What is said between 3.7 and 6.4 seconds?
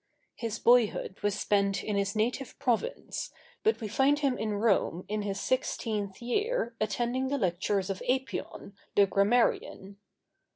we find him in Rome in his sixteenth